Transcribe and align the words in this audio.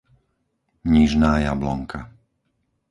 Nižná 0.91 1.31
Jablonka 1.45 1.99